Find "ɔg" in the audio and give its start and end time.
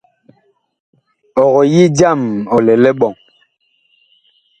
1.43-1.55